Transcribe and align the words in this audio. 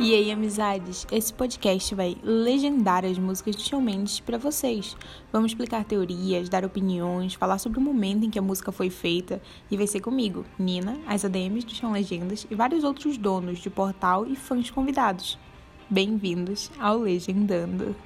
E 0.00 0.14
aí, 0.14 0.30
amizades? 0.30 1.04
Esse 1.10 1.34
podcast 1.34 1.92
vai 1.92 2.16
legendar 2.22 3.04
as 3.04 3.18
músicas 3.18 3.56
de 3.56 3.64
Shawn 3.64 3.80
Mendes 3.80 4.20
para 4.20 4.38
vocês. 4.38 4.96
Vamos 5.32 5.50
explicar 5.50 5.82
teorias, 5.84 6.48
dar 6.48 6.64
opiniões, 6.64 7.34
falar 7.34 7.58
sobre 7.58 7.80
o 7.80 7.82
momento 7.82 8.24
em 8.24 8.30
que 8.30 8.38
a 8.38 8.42
música 8.42 8.70
foi 8.70 8.90
feita 8.90 9.42
e 9.68 9.76
vai 9.76 9.88
ser 9.88 9.98
comigo, 9.98 10.44
Nina, 10.56 10.96
as 11.04 11.24
ADMs 11.24 11.66
do 11.66 11.74
Chão 11.74 11.90
Legendas 11.90 12.46
e 12.48 12.54
vários 12.54 12.84
outros 12.84 13.18
donos 13.18 13.58
de 13.58 13.68
portal 13.70 14.24
e 14.24 14.36
fãs 14.36 14.70
convidados. 14.70 15.36
Bem-vindos 15.90 16.70
ao 16.78 16.98
Legendando. 16.98 17.96